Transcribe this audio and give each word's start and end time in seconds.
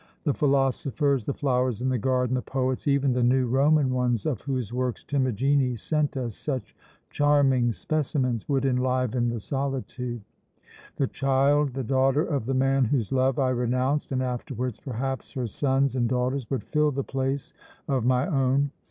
The 0.23 0.33
philosophers, 0.33 1.25
the 1.25 1.33
flowers 1.35 1.79
in 1.79 1.87
the 1.89 1.97
garden, 1.99 2.33
the 2.33 2.41
poets 2.41 2.87
even 2.87 3.13
the 3.13 3.21
new 3.21 3.45
Roman 3.45 3.91
ones, 3.91 4.25
of 4.25 4.41
whose 4.41 4.73
works 4.73 5.03
Timagenes 5.03 5.77
sent 5.79 6.17
us 6.17 6.33
such 6.33 6.75
charming 7.11 7.71
specimens 7.71 8.49
would 8.49 8.65
enliven 8.65 9.29
the 9.29 9.39
solitude. 9.39 10.23
The 10.95 11.05
child, 11.05 11.75
the 11.75 11.83
daughter 11.83 12.23
of 12.23 12.47
the 12.47 12.55
man 12.55 12.85
whose 12.85 13.11
love 13.11 13.37
I 13.37 13.51
renounced, 13.51 14.11
and 14.11 14.23
afterwards 14.23 14.79
perhaps 14.79 15.33
her 15.33 15.45
sons 15.45 15.95
and 15.95 16.09
daughters, 16.09 16.49
would 16.49 16.63
fill 16.63 16.89
the 16.89 17.03
place 17.03 17.53
of 17.87 18.03
my 18.03 18.25
own. 18.25 18.71